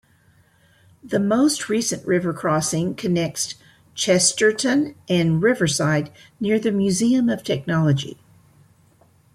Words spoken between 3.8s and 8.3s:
Chesterton and Riverside near the Museum of Technology.